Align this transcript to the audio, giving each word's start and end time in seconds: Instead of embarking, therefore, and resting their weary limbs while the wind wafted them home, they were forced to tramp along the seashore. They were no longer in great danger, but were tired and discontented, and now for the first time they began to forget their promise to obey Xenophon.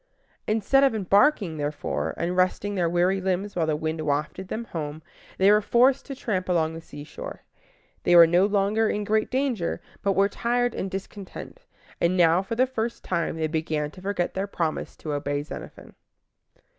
Instead 0.47 0.83
of 0.83 0.95
embarking, 0.95 1.57
therefore, 1.57 2.15
and 2.17 2.35
resting 2.35 2.73
their 2.73 2.89
weary 2.89 3.21
limbs 3.21 3.55
while 3.55 3.67
the 3.67 3.75
wind 3.75 4.01
wafted 4.01 4.47
them 4.47 4.63
home, 4.65 5.03
they 5.37 5.51
were 5.51 5.61
forced 5.61 6.07
to 6.07 6.15
tramp 6.15 6.49
along 6.49 6.73
the 6.73 6.81
seashore. 6.81 7.43
They 8.01 8.15
were 8.15 8.25
no 8.25 8.47
longer 8.47 8.89
in 8.89 9.03
great 9.03 9.29
danger, 9.29 9.79
but 10.01 10.13
were 10.13 10.27
tired 10.27 10.73
and 10.73 10.89
discontented, 10.89 11.59
and 12.01 12.17
now 12.17 12.41
for 12.41 12.55
the 12.55 12.65
first 12.65 13.03
time 13.03 13.35
they 13.37 13.45
began 13.45 13.91
to 13.91 14.01
forget 14.01 14.33
their 14.33 14.47
promise 14.47 14.95
to 14.97 15.13
obey 15.13 15.43
Xenophon. 15.43 15.93